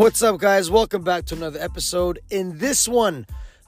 [0.00, 0.70] What's up, guys?
[0.70, 2.20] Welcome back to another episode.
[2.30, 3.26] In this one,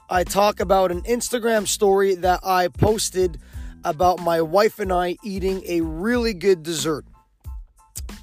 [0.09, 3.39] I talk about an Instagram story that I posted
[3.83, 7.05] about my wife and I eating a really good dessert.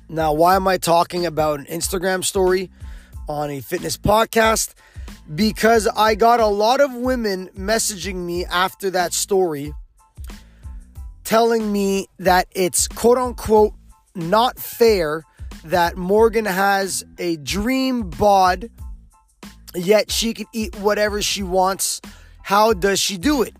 [0.08, 2.68] Now, why am I talking about an Instagram story
[3.28, 4.74] on a fitness podcast?
[5.32, 9.72] Because I got a lot of women messaging me after that story
[11.22, 13.74] telling me that it's quote unquote
[14.16, 15.22] not fair
[15.64, 18.70] that Morgan has a dream bod,
[19.74, 22.00] yet she can eat whatever she wants.
[22.42, 23.54] How does she do it?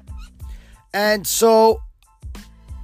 [0.92, 1.80] And so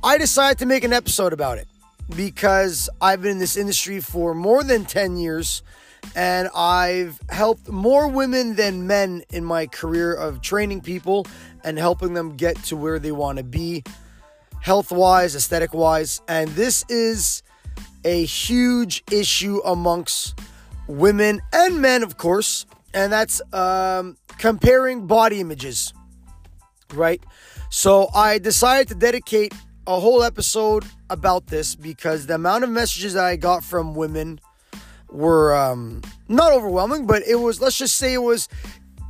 [0.05, 1.67] I decided to make an episode about it
[2.15, 5.63] because I've been in this industry for more than 10 years
[6.15, 11.27] and I've helped more women than men in my career of training people
[11.65, 13.83] and helping them get to where they want to be
[14.61, 16.21] health wise, aesthetic wise.
[16.29, 17.43] And this is
[18.05, 20.39] a huge issue amongst
[20.87, 25.93] women and men, of course, and that's um, comparing body images,
[26.95, 27.23] right?
[27.71, 29.53] So I decided to dedicate
[29.87, 34.41] a whole episode about this because the amount of messages that I got from women
[35.11, 38.49] were um, not overwhelming, but it was let's just say it was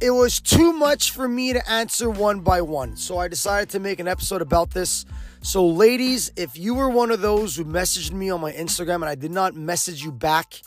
[0.01, 2.97] it was too much for me to answer one by one.
[2.97, 5.07] So I decided to make an episode about this.
[5.43, 9.05] So, ladies, if you were one of those who messaged me on my Instagram and
[9.05, 10.61] I did not message you back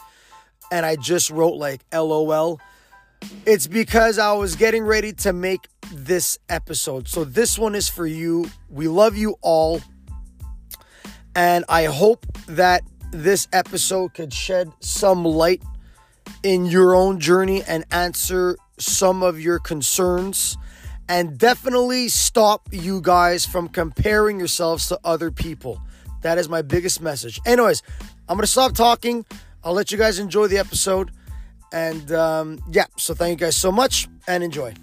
[0.72, 2.60] and I just wrote like LOL,
[3.46, 7.08] it's because I was getting ready to make this episode.
[7.08, 8.50] So, this one is for you.
[8.70, 9.82] We love you all.
[11.36, 15.64] And I hope that this episode could shed some light
[16.44, 20.58] in your own journey and answer some of your concerns
[21.10, 25.82] and definitely stop you guys from comparing yourselves to other people.
[26.22, 27.42] That is my biggest message.
[27.48, 27.82] Anyways,
[28.30, 29.26] I'm going to stop talking.
[29.64, 31.10] I'll let you guys enjoy the episode.
[31.74, 34.76] And um, yeah, so thank you guys so much and enjoy.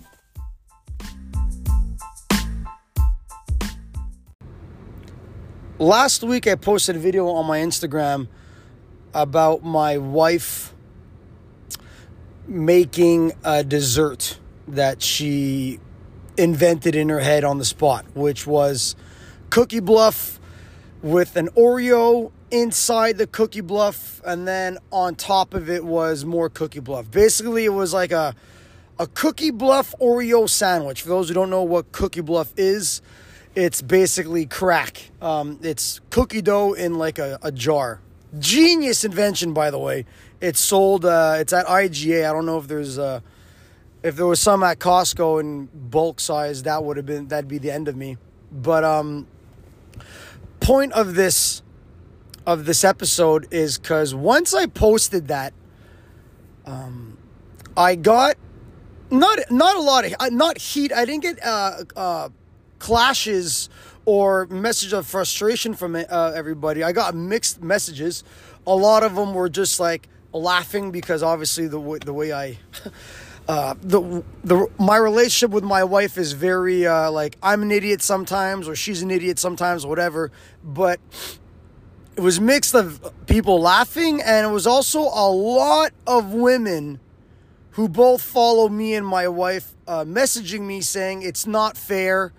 [5.78, 8.26] Last week, I posted a video on my Instagram
[9.14, 10.74] about my wife
[12.48, 14.38] making a dessert
[14.68, 15.78] that she
[16.36, 18.96] invented in her head on the spot, which was
[19.50, 20.38] Cookie Bluff
[21.02, 26.48] with an Oreo inside the Cookie Bluff, and then on top of it was more
[26.48, 27.10] Cookie Bluff.
[27.10, 28.34] Basically, it was like a
[28.98, 31.02] a Cookie Bluff Oreo sandwich.
[31.02, 33.02] For those who don't know what Cookie Bluff is,
[33.54, 35.10] it's basically crack.
[35.20, 38.00] Um, it's cookie dough in like a, a jar.
[38.38, 40.04] Genius invention, by the way.
[40.40, 41.04] It's sold.
[41.04, 42.28] Uh, it's at IGA.
[42.28, 42.98] I don't know if there's.
[42.98, 43.20] Uh,
[44.02, 47.58] if there was some at Costco in bulk size, that would have been that'd be
[47.58, 48.16] the end of me.
[48.52, 49.26] But um
[50.60, 51.62] point of this
[52.46, 55.52] of this episode is cuz once I posted that
[56.64, 57.18] um
[57.76, 58.36] I got
[59.10, 60.92] not not a lot of uh, not heat.
[60.92, 62.28] I didn't get uh uh
[62.78, 63.68] clashes
[64.04, 66.82] or message of frustration from uh, everybody.
[66.82, 68.22] I got mixed messages.
[68.66, 72.58] A lot of them were just like laughing because obviously the way, the way I
[73.48, 78.02] uh, the the my relationship with my wife is very uh, like I'm an idiot
[78.02, 80.32] sometimes or she's an idiot sometimes, or whatever.
[80.64, 80.98] But
[82.16, 86.98] it was mixed of people laughing, and it was also a lot of women
[87.72, 92.32] who both follow me and my wife uh, messaging me saying it's not fair.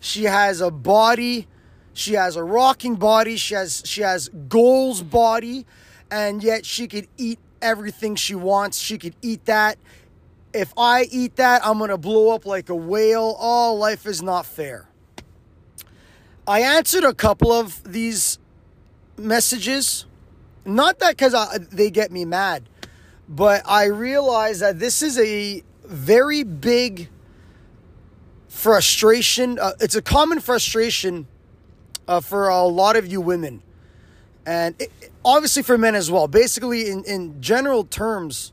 [0.00, 1.48] She has a body,
[1.92, 5.66] she has a rocking body, she has she has goals body,
[6.10, 8.78] and yet she could eat everything she wants.
[8.78, 9.76] She could eat that
[10.56, 13.36] if I eat that, I'm going to blow up like a whale.
[13.38, 14.88] Oh, life is not fair.
[16.46, 18.38] I answered a couple of these
[19.16, 20.06] messages.
[20.64, 21.34] Not that because
[21.70, 22.68] they get me mad,
[23.28, 27.08] but I realize that this is a very big
[28.48, 29.58] frustration.
[29.58, 31.26] Uh, it's a common frustration
[32.08, 33.62] uh, for a lot of you women.
[34.46, 34.90] And it,
[35.24, 36.28] obviously for men as well.
[36.28, 38.52] Basically, in, in general terms,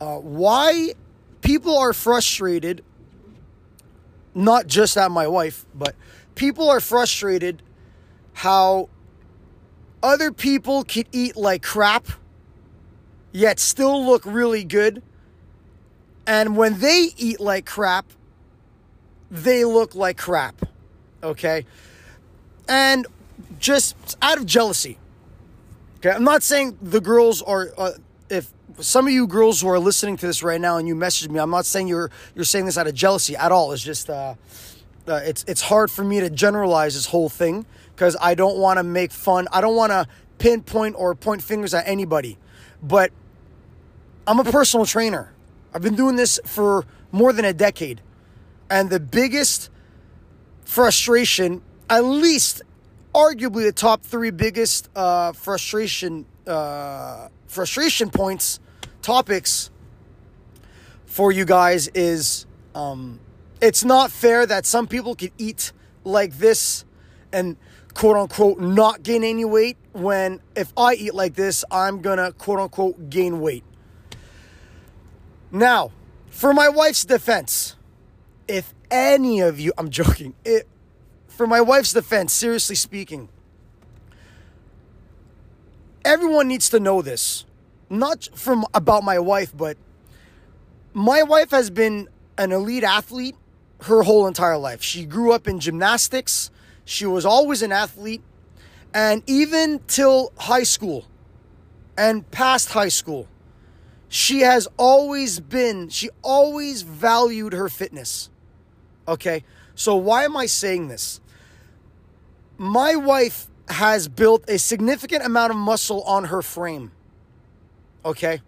[0.00, 0.94] uh, why
[1.40, 2.84] people are frustrated,
[4.34, 5.94] not just at my wife, but
[6.34, 7.62] people are frustrated
[8.34, 8.88] how
[10.02, 12.06] other people can eat like crap,
[13.32, 15.02] yet still look really good.
[16.26, 18.06] And when they eat like crap,
[19.30, 20.64] they look like crap.
[21.22, 21.64] Okay?
[22.68, 23.06] And
[23.58, 24.98] just out of jealousy.
[25.98, 27.92] Okay, I'm not saying the girls are uh,
[28.30, 31.28] if some of you girls who are listening to this right now and you message
[31.28, 33.72] me, I'm not saying you're you're saying this out of jealousy at all.
[33.72, 34.34] It's just uh,
[35.06, 38.78] uh, it's it's hard for me to generalize this whole thing because I don't want
[38.78, 39.48] to make fun.
[39.52, 40.06] I don't want to
[40.38, 42.38] pinpoint or point fingers at anybody.
[42.82, 43.10] But
[44.26, 45.32] I'm a personal trainer.
[45.74, 48.00] I've been doing this for more than a decade.
[48.70, 49.70] And the biggest
[50.64, 52.62] frustration, at least
[53.14, 58.60] arguably the top three biggest uh, frustration uh, frustration points,
[59.02, 59.70] topics
[61.06, 63.20] for you guys is um,
[63.60, 65.72] it's not fair that some people can eat
[66.04, 66.84] like this
[67.32, 67.56] and
[67.94, 72.60] quote unquote not gain any weight when if I eat like this, I'm gonna quote
[72.60, 73.64] unquote gain weight.
[75.50, 75.90] Now,
[76.30, 77.74] for my wife's defense,
[78.46, 80.68] if any of you, I'm joking, it,
[81.26, 83.28] for my wife's defense, seriously speaking,
[86.04, 87.44] everyone needs to know this.
[87.90, 89.76] Not from about my wife, but
[90.92, 93.36] my wife has been an elite athlete
[93.82, 94.82] her whole entire life.
[94.82, 96.50] She grew up in gymnastics.
[96.84, 98.22] She was always an athlete.
[98.92, 101.06] And even till high school
[101.96, 103.28] and past high school,
[104.08, 108.30] she has always been, she always valued her fitness.
[109.06, 109.44] Okay?
[109.74, 111.20] So, why am I saying this?
[112.56, 116.90] My wife has built a significant amount of muscle on her frame.
[118.08, 118.40] Okay?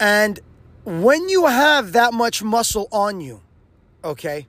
[0.00, 0.40] And
[0.84, 3.42] when you have that much muscle on you,
[4.02, 4.46] okay,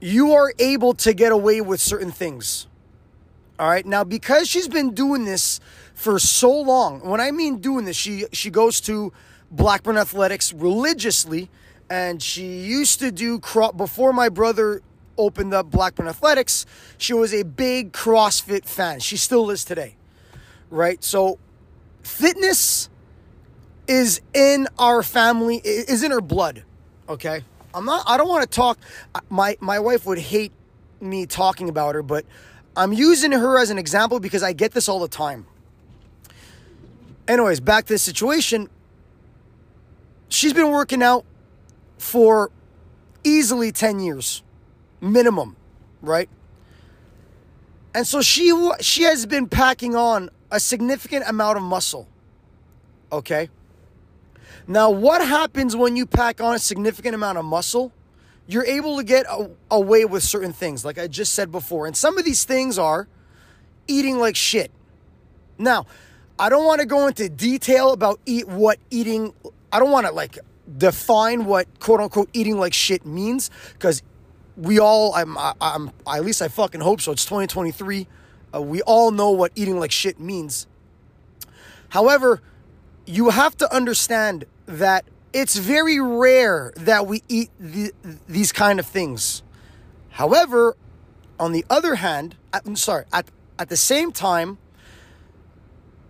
[0.00, 2.66] you are able to get away with certain things.
[3.58, 3.84] All right.
[3.86, 5.60] Now, because she's been doing this
[5.94, 9.12] for so long, when I mean doing this, she she goes to
[9.50, 11.50] Blackburn Athletics religiously,
[11.88, 13.38] and she used to do
[13.76, 14.80] before my brother
[15.16, 16.66] opened up Blackburn Athletics.
[16.98, 18.98] She was a big CrossFit fan.
[18.98, 19.94] She still is today,
[20.74, 21.02] right?
[21.02, 21.38] So,
[22.02, 22.90] fitness
[23.86, 26.64] is in our family, is in her blood.
[27.08, 27.42] Okay,
[27.72, 28.04] I'm not.
[28.06, 28.78] I don't want to talk.
[29.30, 30.52] My my wife would hate
[31.00, 32.24] me talking about her, but
[32.76, 35.46] I'm using her as an example because I get this all the time.
[37.28, 38.68] Anyways, back to the situation.
[40.28, 41.24] She's been working out
[41.98, 42.50] for
[43.22, 44.42] easily 10 years
[45.00, 45.56] minimum,
[46.02, 46.28] right?
[47.94, 52.06] And so she she has been packing on a significant amount of muscle.
[53.10, 53.50] Okay?
[54.68, 57.92] Now, what happens when you pack on a significant amount of muscle?
[58.46, 61.86] You're able to get a, away with certain things, like I just said before.
[61.86, 63.08] And some of these things are
[63.88, 64.70] eating like shit.
[65.58, 65.86] Now,
[66.38, 69.34] I don't want to go into detail about eat what eating.
[69.72, 70.38] I don't want to like
[70.78, 74.02] define what quote unquote eating like shit means because
[74.56, 77.10] we all I'm I'm at least I fucking hope so.
[77.12, 78.06] It's 2023.
[78.54, 80.66] Uh, we all know what eating like shit means.
[81.88, 82.40] However,
[83.06, 87.92] you have to understand that it's very rare that we eat the,
[88.28, 89.42] these kind of things.
[90.10, 90.76] However,
[91.38, 93.26] on the other hand, I'm sorry, at,
[93.58, 94.58] at the same time,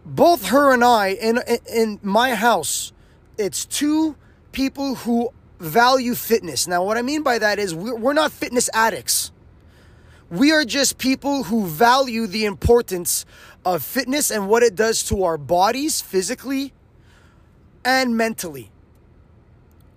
[0.04, 1.40] both her and I in
[1.72, 2.92] in my house,
[3.38, 4.16] it's two
[4.52, 6.68] people who value fitness.
[6.68, 9.32] Now, what I mean by that is we're, we're not fitness addicts.
[10.34, 13.24] We are just people who value the importance
[13.64, 16.72] of fitness and what it does to our bodies physically
[17.84, 18.72] and mentally.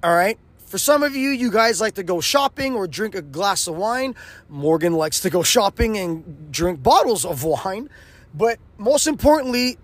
[0.03, 0.37] All right?
[0.67, 3.77] For some of you, you guys like to go shopping or drink a glass of
[3.77, 4.13] wine.
[4.47, 7.89] Morgan likes to go shopping and drink bottles of wine.
[8.31, 9.79] But most importantly,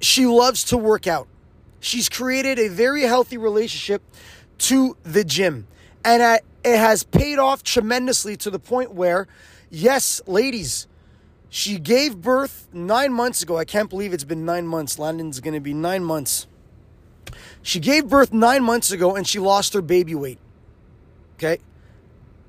[0.00, 1.28] she loves to work out.
[1.80, 4.02] She's created a very healthy relationship
[4.58, 5.66] to the gym.
[6.06, 9.26] And it has paid off tremendously to the point where,
[9.70, 10.86] yes, ladies,
[11.50, 13.56] she gave birth nine months ago.
[13.56, 14.98] I can't believe it's been nine months.
[14.98, 16.46] Landon's going to be nine months.
[17.62, 20.38] She gave birth nine months ago and she lost her baby weight.
[21.36, 21.58] Okay.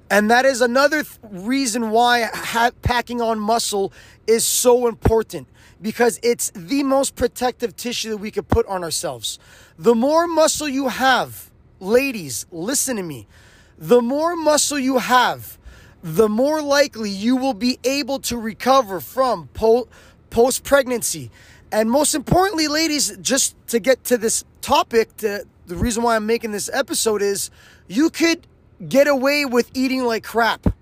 [0.10, 3.94] And that is another th- reason why ha- packing on muscle
[4.26, 5.48] is so important
[5.82, 9.38] because it's the most protective tissue that we could put on ourselves.
[9.78, 13.28] The more muscle you have, ladies, listen to me.
[13.78, 15.59] The more muscle you have,
[16.02, 19.88] the more likely you will be able to recover from po-
[20.30, 21.32] post pregnancy.
[21.72, 26.26] And most importantly, ladies, just to get to this topic, to, the reason why I'm
[26.26, 27.52] making this episode is
[27.88, 28.48] you could
[28.88, 30.74] get away with eating like crap.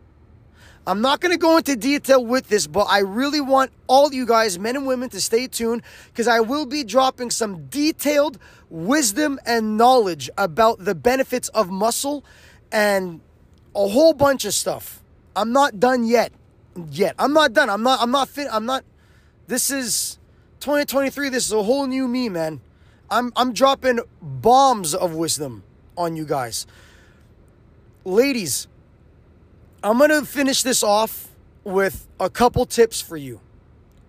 [0.86, 4.26] I'm not going to go into detail with this, but I really want all you
[4.26, 9.38] guys, men and women, to stay tuned because I will be dropping some detailed wisdom
[9.46, 12.24] and knowledge about the benefits of muscle
[12.72, 13.20] and
[13.76, 15.02] a whole bunch of stuff.
[15.38, 16.34] I'm not done yet.
[16.90, 17.14] Yet.
[17.20, 17.70] I'm not done.
[17.70, 18.48] I'm not I'm not fit.
[18.52, 18.84] I'm not
[19.46, 20.18] this is
[20.60, 21.30] 2023.
[21.30, 22.60] This is a whole new me, man.
[23.10, 25.64] I'm I'm dropping bombs of wisdom
[25.96, 26.66] on you guys.
[28.04, 28.68] Ladies,
[29.84, 31.30] I'm going to finish this off
[31.64, 33.40] with a couple tips for you.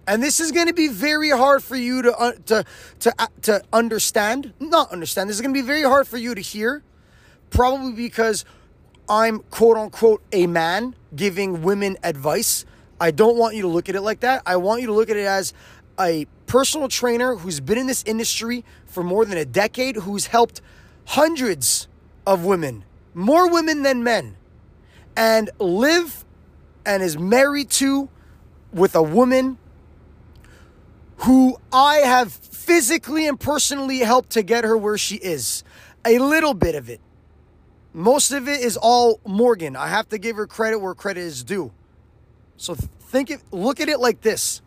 [0.07, 2.65] And this is going to be very hard for you to uh, to
[3.01, 4.55] to uh, to understand.
[4.59, 5.29] Not understand.
[5.29, 6.83] This is going to be very hard for you to hear,
[7.51, 8.47] probably because
[9.11, 12.65] I'm quote unquote a man giving women advice.
[13.01, 14.43] I don't want you to look at it like that.
[14.47, 15.53] I want you to look at it as
[16.01, 20.61] a personal trainer who's been in this industry for more than a decade, who's helped
[21.07, 21.89] hundreds
[22.27, 22.85] of women,
[23.15, 24.37] more women than men,
[25.17, 26.25] and live
[26.85, 28.09] and is married to
[28.73, 29.59] with a woman
[31.19, 35.65] who I have physically and personally helped to get her where she is.
[36.05, 37.01] A little bit of it.
[37.99, 39.75] Most of it is all Morgan.
[39.75, 41.73] I have to give her credit where credit is due.
[42.57, 44.63] So think it look at it like this.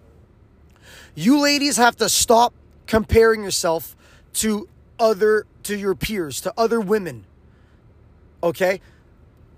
[1.15, 2.53] You ladies have to stop
[2.87, 3.95] comparing yourself
[4.33, 4.67] to
[4.99, 7.23] other to your peers, to other women.
[8.43, 8.81] Okay?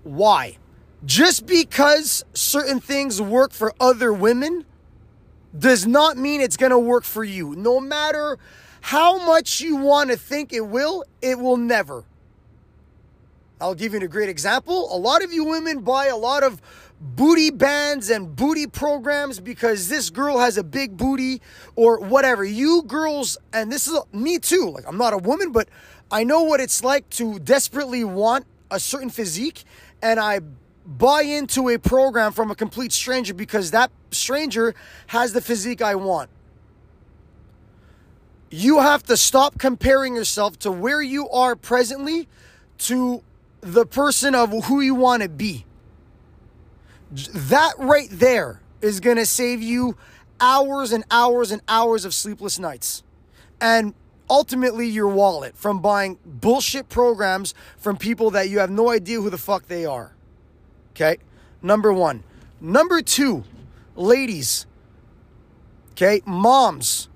[0.04, 0.58] Why?
[1.04, 4.66] Just because certain things work for other women
[5.58, 7.56] does not mean it's going to work for you.
[7.56, 8.38] No matter
[8.82, 12.04] how much you want to think it will, it will never.
[13.60, 14.94] I'll give you a great example.
[14.94, 16.60] A lot of you women buy a lot of
[17.00, 21.40] booty bands and booty programs because this girl has a big booty
[21.76, 22.44] or whatever.
[22.44, 25.68] You girls, and this is me too, like I'm not a woman, but
[26.10, 29.64] I know what it's like to desperately want a certain physique
[30.02, 30.40] and I
[30.86, 34.74] buy into a program from a complete stranger because that stranger
[35.08, 36.28] has the physique I want.
[38.50, 42.28] You have to stop comparing yourself to where you are presently
[42.78, 43.22] to
[43.64, 45.64] the person of who you want to be.
[47.10, 49.96] That right there is going to save you
[50.38, 53.02] hours and hours and hours of sleepless nights.
[53.62, 53.94] And
[54.28, 59.30] ultimately your wallet from buying bullshit programs from people that you have no idea who
[59.30, 60.14] the fuck they are.
[60.90, 61.16] Okay?
[61.62, 62.22] Number 1.
[62.60, 63.44] Number 2,
[63.96, 64.66] ladies.
[65.92, 66.20] Okay?
[66.26, 67.08] Moms,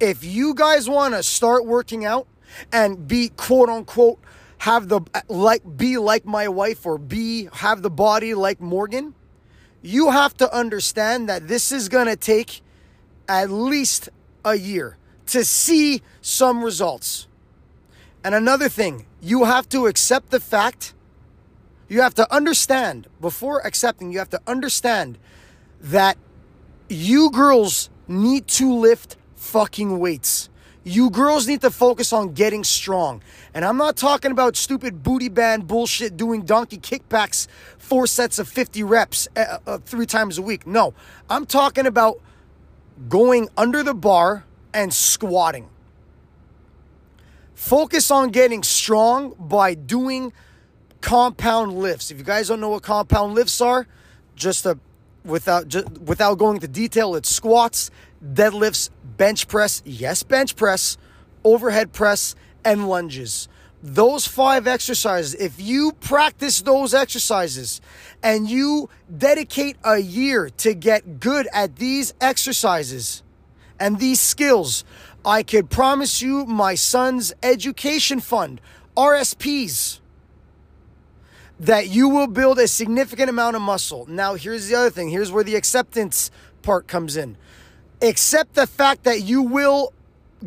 [0.00, 2.26] if you guys want to start working out
[2.72, 4.18] and be quote unquote
[4.64, 9.14] have the uh, like be like my wife or be have the body like Morgan,
[9.82, 12.62] you have to understand that this is going to take
[13.28, 14.08] at least
[14.42, 17.28] a year to see some results.
[18.24, 20.94] And another thing, you have to accept the fact,
[21.86, 25.18] you have to understand, before accepting, you have to understand
[25.78, 26.16] that
[26.88, 30.48] you girls need to lift fucking weights.
[30.84, 33.22] You girls need to focus on getting strong.
[33.54, 37.46] And I'm not talking about stupid booty band bullshit doing donkey kickbacks,
[37.78, 40.66] four sets of 50 reps uh, uh, three times a week.
[40.66, 40.92] No,
[41.30, 42.20] I'm talking about
[43.08, 45.68] going under the bar and squatting.
[47.54, 50.34] Focus on getting strong by doing
[51.00, 52.10] compound lifts.
[52.10, 53.86] If you guys don't know what compound lifts are,
[54.36, 54.78] just a
[55.24, 57.90] without just, without going into detail, it's squats,
[58.32, 60.96] deadlifts, bench press, yes, bench press,
[61.44, 63.48] overhead press, and lunges.
[63.82, 67.82] Those five exercises, if you practice those exercises
[68.22, 73.22] and you dedicate a year to get good at these exercises
[73.78, 74.84] and these skills,
[75.22, 78.60] I could promise you my son's education fund,
[78.96, 80.00] RSPs,
[81.60, 84.06] that you will build a significant amount of muscle.
[84.08, 86.30] Now, here's the other thing here's where the acceptance
[86.62, 87.36] part comes in
[88.08, 89.92] accept the fact that you will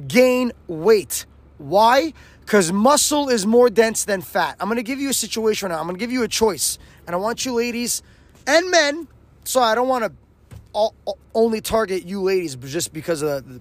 [0.08, 1.26] gain weight.
[1.58, 2.14] Why?
[2.42, 4.56] Because muscle is more dense than fat.
[4.60, 5.80] I'm to give you a situation now.
[5.80, 6.80] I'm to give you a choice.
[7.06, 8.04] And I want you ladies
[8.46, 9.08] and men,
[9.44, 10.12] so I don't want to
[11.34, 13.60] only target you ladies, just because of the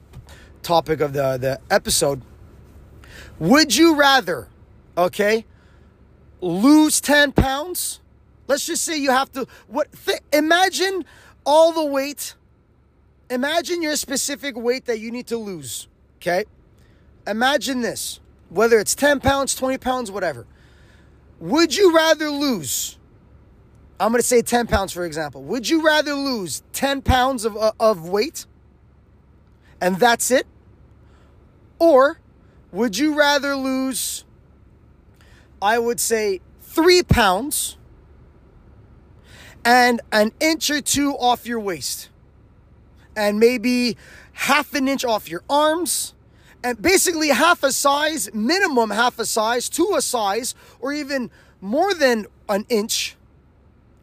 [0.62, 2.23] topic of the, the episode.
[3.38, 4.49] Would you rather,
[4.99, 5.47] okay,
[6.41, 8.00] lose 10 pounds?
[8.47, 11.05] Let's just say you have to, what, th- imagine
[11.45, 12.35] all the weight
[13.30, 16.45] imagine your specific weight that you need to lose, okay?
[17.26, 20.47] Imagine this, whether it's 10 pounds, 20 pounds, whatever.
[21.40, 22.99] Would you rather lose?
[23.99, 25.42] I'm going to say 10 pounds, for example.
[25.45, 28.47] Would you rather lose 10 pounds of, uh, of weight
[29.80, 30.47] and that's it?
[31.78, 32.21] Or
[32.73, 34.25] would you rather lose,
[35.61, 37.76] I would say, three pounds
[39.64, 42.11] and an inch or two off your waist?
[43.16, 43.96] And maybe
[44.35, 46.14] half an inch off your arms
[46.62, 51.30] and basically half a size, minimum half a size to a size, or even
[51.61, 53.16] more than an inch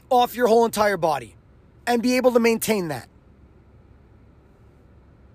[0.09, 1.35] off your whole entire body
[1.85, 3.07] and be able to maintain that.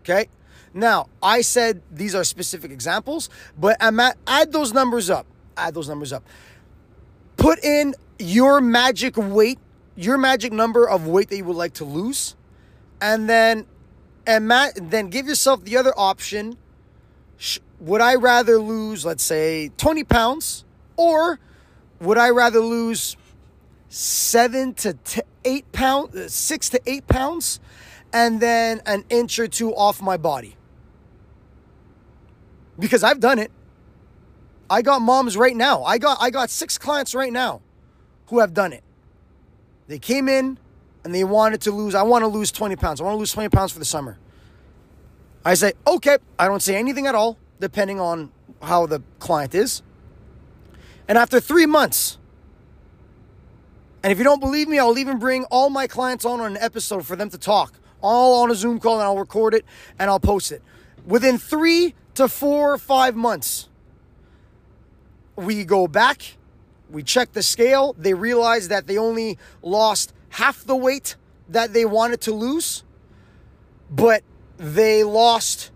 [0.01, 0.29] Okay?
[0.75, 5.27] Now, I said these are specific examples, but I'm at, add those numbers up.
[5.57, 6.25] Add those numbers up.
[7.37, 9.59] Put in your magic weight,
[9.97, 12.37] your magic number of weight that you would like to lose
[13.01, 13.67] and then
[14.29, 16.59] and Matt, then give yourself the other option.
[17.81, 20.67] Would I rather lose, let's say, 20 pounds,
[20.99, 21.41] or
[21.99, 23.17] would I rather lose
[23.89, 27.59] seven to t- eight pounds, uh, six to eight pounds,
[28.13, 30.57] and then an inch or two off my body?
[32.79, 33.51] Because I've done it.
[34.69, 35.85] I got moms right now.
[35.85, 37.63] I got I got six clients right now
[38.27, 38.85] who have done it.
[39.87, 40.59] They came in
[41.05, 41.95] and they wanted to lose.
[41.95, 43.01] I want to lose 20 pounds.
[43.01, 44.19] I want to lose 20 pounds for the summer.
[45.45, 46.19] I say, okay.
[46.39, 48.31] I don't say anything at all, depending on
[48.63, 49.83] how the client is.
[51.07, 52.19] And after three months,
[54.03, 56.59] and if you don't believe me, I'll even bring all my clients on on an
[56.59, 59.65] episode for them to talk, all on a Zoom call, and I'll record it
[59.99, 60.63] and I'll post it.
[61.07, 63.69] Within three to four or five months,
[65.37, 66.37] we go back,
[66.91, 67.95] we check the scale.
[67.99, 71.17] They realize that they only lost half the weight
[71.49, 72.85] that they wanted to lose,
[73.91, 74.23] but
[74.57, 75.73] they lost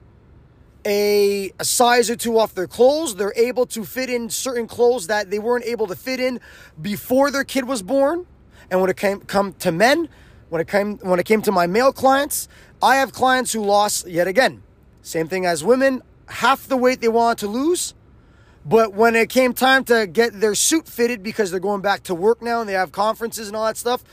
[0.85, 3.16] a, a, size or two off their clothes.
[3.16, 6.40] They're able to fit in certain clothes that they weren't able to fit in
[6.81, 8.26] before their kid was born.
[8.71, 10.09] And when it came come to men,
[10.49, 12.49] when it came when it came to my male clients,
[12.81, 14.62] I have clients who lost yet again.
[15.02, 17.95] Same thing as women, half the weight they wanted to lose.
[18.64, 22.14] But when it came time to get their suit fitted because they're going back to
[22.14, 24.04] work now and they have conferences and all that stuff,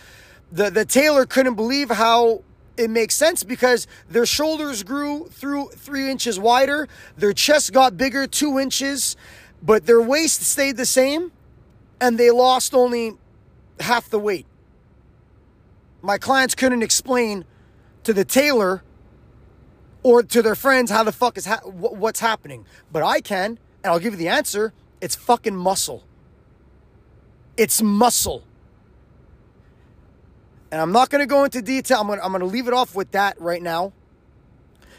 [0.52, 2.44] the, the tailor couldn't believe how
[2.78, 6.88] it makes sense because their shoulders grew through three inches wider,
[7.18, 9.16] their chest got bigger two inches,
[9.62, 11.32] but their waist stayed the same,
[12.00, 13.18] and they lost only
[13.82, 14.46] half the weight.
[16.02, 17.44] My clients couldn't explain
[18.06, 18.84] to the tailor
[20.02, 23.92] or to their friends how the fuck is ha- what's happening, but I can, and
[23.92, 24.74] I'll give you the answer.
[25.02, 26.06] It's fucking muscle.
[27.58, 28.44] It's muscle.
[30.72, 32.00] And I'm not going to go into detail.
[32.02, 33.94] I'm going I'm to leave it off with that right now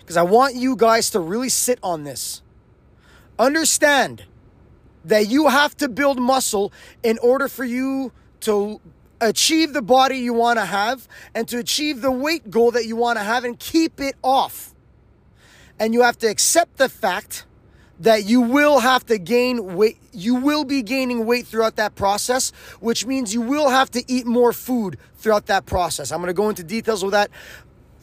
[0.00, 2.42] because I want you guys to really sit on this.
[3.38, 4.24] Understand
[5.04, 8.80] that you have to build muscle in order for you to
[9.20, 12.96] achieve the body you want to have and to achieve the weight goal that you
[12.96, 14.74] want to have and keep it off.
[15.78, 17.44] And you have to accept the fact
[18.00, 19.98] that you will have to gain weight.
[20.12, 24.26] You will be gaining weight throughout that process, which means you will have to eat
[24.26, 26.10] more food throughout that process.
[26.10, 27.30] I'm going to go into details with that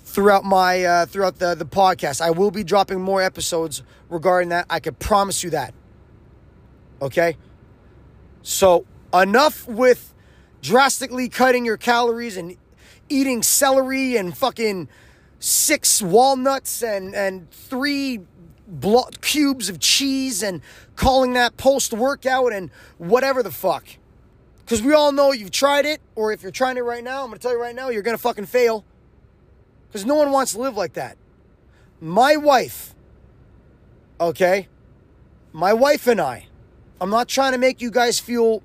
[0.05, 2.21] throughout my uh, throughout the the podcast.
[2.21, 4.67] I will be dropping more episodes regarding that.
[4.69, 5.73] I can promise you that.
[7.01, 7.35] Okay?
[8.43, 10.13] So, enough with
[10.61, 12.55] drastically cutting your calories and
[13.09, 14.89] eating celery and fucking
[15.39, 18.21] six walnuts and and three
[18.67, 20.61] blo- cubes of cheese and
[20.95, 23.85] calling that post workout and whatever the fuck.
[24.63, 27.27] Because we all know you've tried it, or if you're trying it right now, I'm
[27.27, 28.83] going to tell you right now, you're going to fucking fail.
[29.87, 31.17] Because no one wants to live like that.
[32.01, 32.93] My wife,
[34.19, 34.67] okay?
[35.53, 36.47] My wife and I,
[36.99, 38.61] I'm not trying to make you guys feel,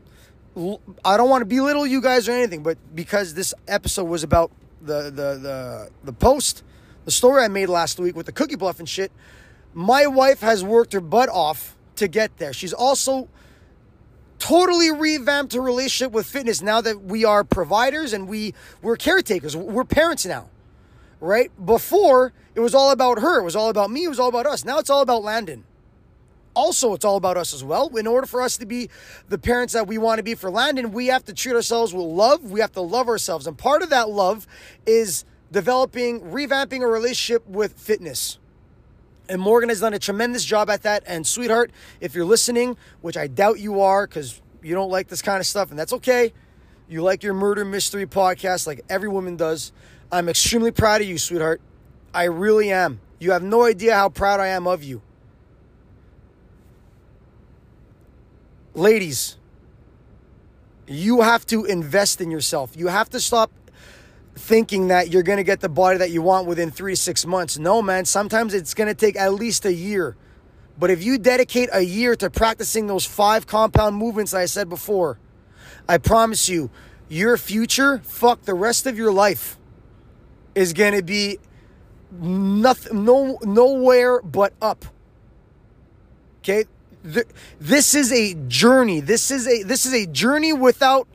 [1.04, 4.50] I don't want to belittle you guys or anything, but because this episode was about
[4.82, 6.64] the, the, the, the post,
[7.04, 9.12] the story I made last week with the cookie bluff and shit,
[9.74, 12.52] my wife has worked her butt off to get there.
[12.52, 13.28] She's also
[14.38, 19.56] totally revamped her relationship with fitness now that we are providers and we we're caretakers.
[19.56, 20.48] We're parents now.
[21.20, 21.52] Right?
[21.64, 23.38] Before, it was all about her.
[23.38, 24.04] It was all about me.
[24.04, 24.64] It was all about us.
[24.64, 25.64] Now it's all about Landon.
[26.54, 27.96] Also, it's all about us as well.
[27.96, 28.90] In order for us to be
[29.28, 32.04] the parents that we want to be for Landon, we have to treat ourselves with
[32.04, 32.50] love.
[32.50, 33.46] We have to love ourselves.
[33.46, 34.46] And part of that love
[34.84, 38.38] is developing, revamping a relationship with fitness.
[39.28, 41.04] And Morgan has done a tremendous job at that.
[41.06, 45.22] And sweetheart, if you're listening, which I doubt you are because you don't like this
[45.22, 46.32] kind of stuff, and that's okay.
[46.88, 49.72] You like your murder mystery podcast like every woman does.
[50.10, 51.60] I'm extremely proud of you, sweetheart.
[52.12, 53.00] I really am.
[53.18, 55.00] You have no idea how proud I am of you.
[58.74, 59.36] Ladies,
[60.86, 62.72] you have to invest in yourself.
[62.76, 63.50] You have to stop
[64.34, 67.26] thinking that you're going to get the body that you want within three to six
[67.26, 67.58] months.
[67.58, 70.16] No, man, sometimes it's going to take at least a year.
[70.78, 75.18] But if you dedicate a year to practicing those five compound movements I said before,
[75.88, 76.70] I promise you,
[77.08, 79.58] your future, fuck, the rest of your life
[80.54, 81.38] is going to be
[82.10, 84.86] nothing, no, nowhere but up.
[86.40, 86.64] Okay?
[87.60, 89.00] This is a journey.
[89.00, 91.08] This is a this is a journey without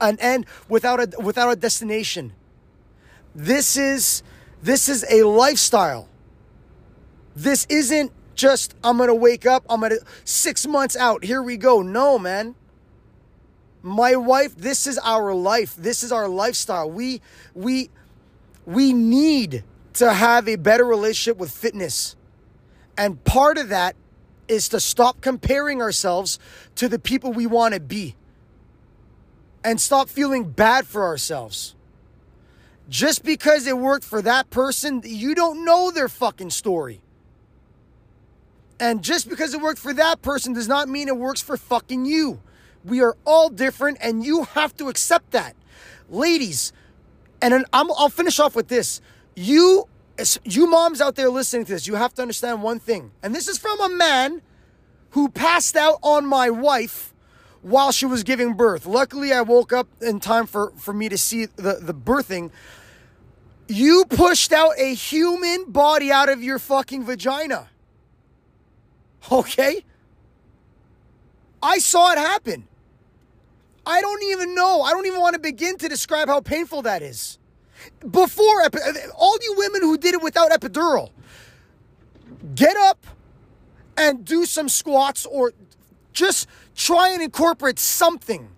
[0.00, 2.32] an end, without a without a destination.
[3.34, 4.22] This is
[4.62, 6.08] this is a lifestyle.
[7.34, 11.42] This isn't just I'm going to wake up, I'm going to 6 months out, here
[11.42, 11.82] we go.
[11.82, 12.54] No, man.
[13.82, 15.76] My wife, this is our life.
[15.76, 16.90] This is our lifestyle.
[16.90, 17.20] We
[17.54, 17.90] we
[18.64, 19.62] we need
[19.94, 22.16] to have a better relationship with fitness.
[22.96, 23.96] And part of that
[24.48, 26.38] is to stop comparing ourselves
[26.76, 28.14] to the people we want to be
[29.62, 31.74] and stop feeling bad for ourselves.
[32.88, 37.00] Just because it worked for that person, you don't know their fucking story.
[38.78, 42.04] And just because it worked for that person does not mean it works for fucking
[42.04, 42.40] you.
[42.84, 45.54] We are all different and you have to accept that.
[46.10, 46.72] Ladies,
[47.40, 49.00] and i will finish off with this.
[49.34, 49.88] You,
[50.44, 53.12] you moms out there listening to this, you have to understand one thing.
[53.22, 54.42] And this is from a man
[55.10, 57.13] who passed out on my wife
[57.64, 58.84] while she was giving birth.
[58.84, 62.50] Luckily, I woke up in time for, for me to see the, the birthing.
[63.68, 67.68] You pushed out a human body out of your fucking vagina.
[69.32, 69.82] Okay?
[71.62, 72.68] I saw it happen.
[73.86, 74.82] I don't even know.
[74.82, 77.38] I don't even want to begin to describe how painful that is.
[78.10, 78.68] Before,
[79.16, 81.10] all you women who did it without epidural,
[82.54, 83.06] get up
[83.96, 85.54] and do some squats or
[86.12, 88.48] just try and incorporate something.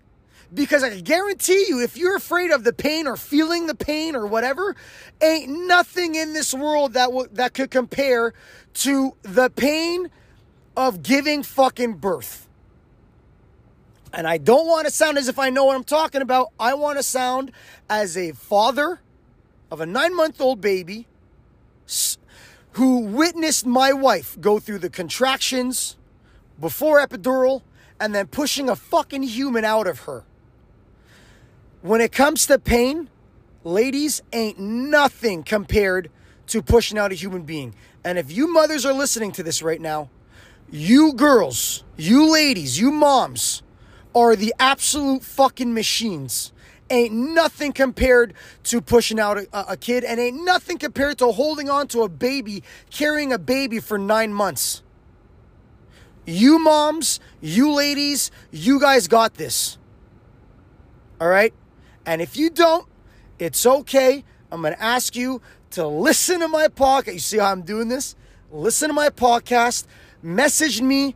[0.54, 4.26] Because I guarantee you, if you're afraid of the pain or feeling the pain or
[4.26, 4.76] whatever,
[5.20, 8.32] ain't nothing in this world that w- that could compare
[8.74, 10.08] to the pain
[10.76, 12.48] of giving fucking birth.
[14.12, 16.52] And I don't want to sound as if I know what I'm talking about.
[16.60, 17.50] I want to sound
[17.90, 19.00] as a father
[19.70, 21.06] of a nine month old baby
[22.72, 25.96] who witnessed my wife go through the contractions
[26.60, 27.62] before epidural
[28.00, 30.24] and then pushing a fucking human out of her.
[31.82, 33.08] When it comes to pain,
[33.64, 36.10] ladies ain't nothing compared
[36.48, 37.74] to pushing out a human being.
[38.04, 40.10] And if you mothers are listening to this right now,
[40.70, 43.62] you girls, you ladies, you moms
[44.14, 46.52] are the absolute fucking machines.
[46.88, 51.68] Ain't nothing compared to pushing out a, a, kid, and ain't nothing compared to holding
[51.68, 54.82] on to a baby, carrying a baby for nine months.
[56.26, 59.78] You moms, you ladies, you guys got this.
[61.20, 61.54] All right?
[62.04, 62.86] And if you don't,
[63.38, 64.24] it's okay.
[64.50, 67.14] I'm going to ask you to listen to my podcast.
[67.14, 68.16] You see how I'm doing this?
[68.50, 69.86] Listen to my podcast
[70.22, 71.14] message me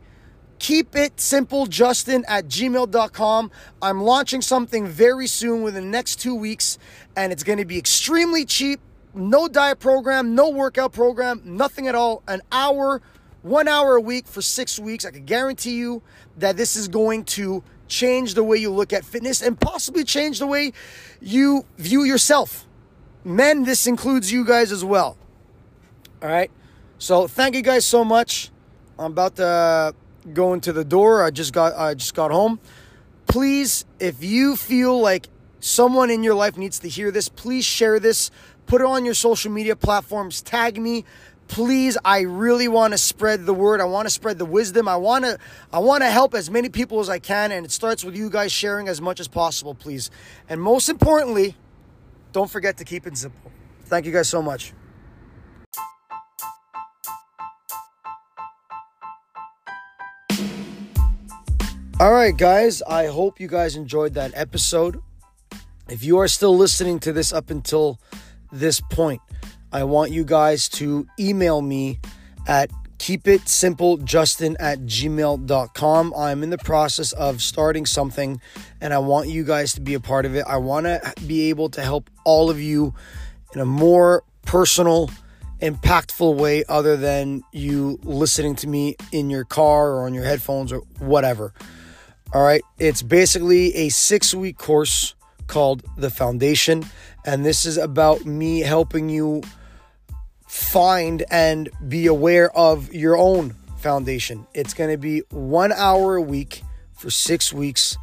[0.59, 6.35] keep it simple justin at gmail.com i'm launching something very soon within the next two
[6.35, 6.77] weeks
[7.17, 8.79] and it's going to be extremely cheap
[9.13, 13.01] no diet program no workout program nothing at all an hour
[13.41, 16.01] one hour a week for six weeks i can guarantee you
[16.37, 20.39] that this is going to change the way you look at fitness and possibly change
[20.39, 20.71] the way
[21.19, 22.67] you view yourself
[23.23, 25.17] men this includes you guys as well
[26.21, 26.51] all right
[26.97, 28.51] so thank you guys so much
[29.01, 29.91] I'm about to uh,
[30.31, 31.23] go into the door.
[31.23, 32.59] I just got I just got home.
[33.25, 35.27] Please, if you feel like
[35.59, 38.29] someone in your life needs to hear this, please share this.
[38.67, 40.41] Put it on your social media platforms.
[40.43, 41.03] Tag me.
[41.51, 43.81] Please, I really want to spread the word.
[43.81, 44.87] I want to spread the wisdom.
[44.87, 45.37] I want to
[45.73, 48.29] I want to help as many people as I can and it starts with you
[48.29, 50.09] guys sharing as much as possible, please.
[50.47, 51.57] And most importantly,
[52.31, 53.51] don't forget to keep it simple.
[53.83, 54.71] Thank you guys so much.
[61.99, 65.01] All right, guys, I hope you guys enjoyed that episode.
[65.89, 67.99] If you are still listening to this up until
[68.53, 69.19] this point,
[69.71, 71.99] I want you guys to email me
[72.47, 72.69] at
[73.01, 76.13] keepitsimplejustin at gmail.com.
[76.15, 78.39] I'm in the process of starting something
[78.79, 80.45] and I want you guys to be a part of it.
[80.47, 82.93] I want to be able to help all of you
[83.55, 85.09] in a more personal,
[85.61, 90.71] impactful way other than you listening to me in your car or on your headphones
[90.71, 91.53] or whatever.
[92.33, 92.61] All right.
[92.77, 95.15] It's basically a six week course
[95.47, 96.85] called The Foundation.
[97.25, 99.41] And this is about me helping you
[100.51, 104.45] find and be aware of your own foundation.
[104.53, 106.61] It's going to be one hour a week
[106.91, 107.97] for six weeks,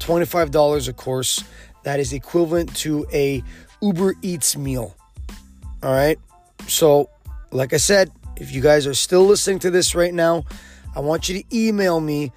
[0.00, 1.44] $25 a course.
[1.84, 3.44] That is equivalent to a
[3.80, 4.96] Uber Eats meal.
[5.80, 6.18] All right.
[6.66, 7.08] So,
[7.52, 10.44] like I said, if you guys are still listening to this right now,
[10.96, 12.32] I want you to email me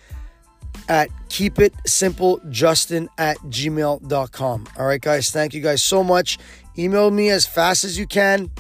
[0.88, 4.68] at keepitsimplejustin at gmail.com.
[4.78, 6.38] All right, guys, thank you guys so much.
[6.78, 8.52] Email me as fast as you can,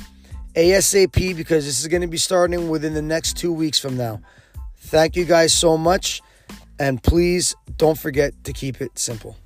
[0.56, 4.22] ASAP, because this is going to be starting within the next two weeks from now.
[4.78, 6.22] Thank you guys so much.
[6.80, 9.38] And please don't forget to keep it simple.